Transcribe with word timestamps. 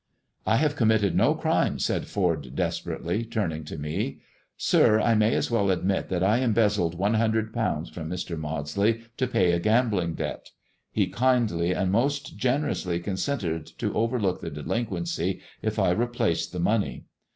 "I 0.47 0.57
have 0.57 0.75
committed 0.75 1.15
no 1.15 1.35
crime," 1.35 1.77
said 1.77 2.07
Ford 2.07 2.55
desperately, 2.55 3.23
turning 3.23 3.63
to 3.65 3.77
me." 3.77 4.17
Sir, 4.57 4.99
I 4.99 5.13
may 5.13 5.35
as 5.35 5.51
well 5.51 5.69
admit 5.69 6.09
that 6.09 6.23
I 6.23 6.39
embezzled 6.39 6.95
one 6.97 7.13
hundred 7.13 7.53
pounds 7.53 7.91
from 7.91 8.09
Mr. 8.09 8.35
Maudsley 8.35 9.03
to 9.17 9.27
pay 9.27 9.51
a 9.51 9.59
gambling 9.59 10.15
debt. 10.15 10.49
He 10.91 11.05
kindly 11.05 11.71
and 11.73 11.91
most 11.91 12.35
generously 12.35 12.99
consented 12.99 13.67
to 13.77 13.93
over 13.93 14.19
look 14.19 14.41
the 14.41 14.49
delinquency 14.49 15.39
if 15.61 15.77
I 15.77 15.91
replaced 15.91 16.51
the 16.51 16.59
money. 16.59 17.05